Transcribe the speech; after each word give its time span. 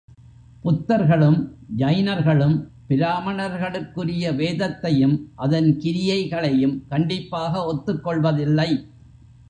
புத்தர்களும், 0.63 1.37
ஜைனர்களும், 1.77 2.55
பிராமணர்களுக்குரிய 2.89 4.35
வேதத்தையும் 4.35 5.31
அதன் 5.35 5.79
கிரியைகளையும் 5.79 6.87
கண்டிப்பாக 6.89 7.63
ஒத்துக்கொள்வதில்லை. 7.71 8.69